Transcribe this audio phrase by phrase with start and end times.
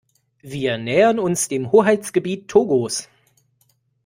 [0.41, 3.07] Wir nähern uns dem Hoheitsgebiet Togos.